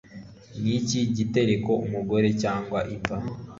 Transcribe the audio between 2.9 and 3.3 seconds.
imva